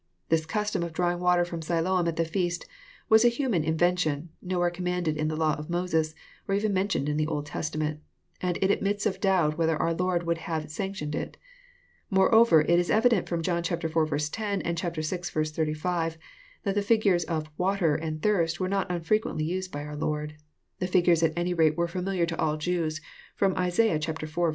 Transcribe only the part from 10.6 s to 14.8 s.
sanctioned it. Moreover, it is evident ft*ora John Iv. 10, and